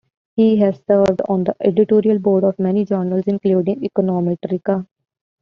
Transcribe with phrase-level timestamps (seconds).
[0.35, 4.87] He has served on the editorial board of many journals, including "Econometrica".